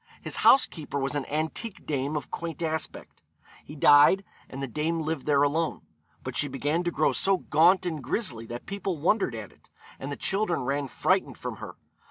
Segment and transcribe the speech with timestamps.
[0.19, 3.21] His housekeeper was an antique dame of quaint aspect.
[3.63, 5.81] He died, and the dame lived there alone;
[6.23, 9.69] but she began to grow so gaunt and grizzly that people wondered at it,
[9.99, 11.75] and the children ran frightened from her.